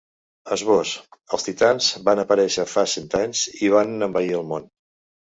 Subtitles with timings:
[0.53, 0.93] Esbós:
[1.37, 4.71] Els titans van aparèixer fa cent anys i van envair el món.